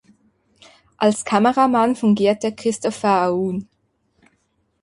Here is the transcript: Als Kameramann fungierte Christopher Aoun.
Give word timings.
Als 0.97 1.23
Kameramann 1.25 1.95
fungierte 1.95 2.55
Christopher 2.55 3.21
Aoun. 3.27 3.67